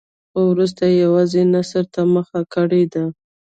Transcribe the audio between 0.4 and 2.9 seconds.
وروسته یې یوازې نثر ته مخه کړې